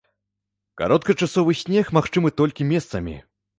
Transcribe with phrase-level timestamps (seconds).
[0.81, 3.19] Кароткачасовы снег магчымы толькі месцамі.